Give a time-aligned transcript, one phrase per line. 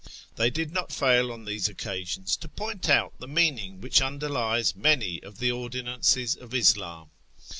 [0.35, 5.21] They did not fail on these occasions to point out the meaning wliich underlies many
[5.21, 7.09] of the ordinances of Ishhn.